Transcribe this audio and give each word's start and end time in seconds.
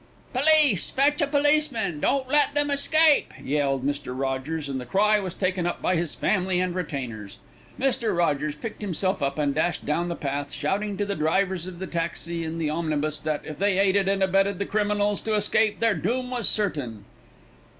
"Police! 0.33 0.89
fetch 0.89 1.21
a 1.21 1.27
policeman! 1.27 1.99
Don't 1.99 2.27
let 2.27 2.55
them 2.55 2.71
escape," 2.71 3.33
yelled 3.39 3.85
Mr. 3.85 4.19
Rogers, 4.19 4.67
and 4.67 4.81
the 4.81 4.85
cry 4.87 5.19
was 5.19 5.35
taken 5.35 5.67
up 5.67 5.79
by 5.79 5.95
his 5.95 6.15
family 6.15 6.59
and 6.59 6.73
retainers. 6.73 7.37
Mr. 7.79 8.17
Rogers 8.17 8.55
picked 8.55 8.81
himself 8.81 9.21
up 9.21 9.37
and 9.37 9.53
dashed 9.53 9.85
down 9.85 10.09
the 10.09 10.15
path 10.15 10.51
shouting 10.51 10.97
to 10.97 11.05
the 11.05 11.13
drivers 11.13 11.67
of 11.67 11.77
the 11.77 11.85
taxi 11.85 12.43
and 12.43 12.59
the 12.59 12.67
omnibus 12.71 13.19
that, 13.19 13.41
if 13.45 13.57
they 13.59 13.77
aided 13.77 14.07
and 14.07 14.23
abetted 14.23 14.57
the 14.57 14.65
criminals 14.65 15.21
to 15.21 15.35
escape, 15.35 15.79
their 15.79 15.93
doom 15.93 16.31
was 16.31 16.49
certain. 16.49 17.05